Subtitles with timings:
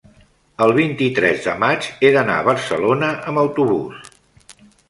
[0.65, 4.13] el vint-i-tres de maig he d'anar a Barcelona amb autobús.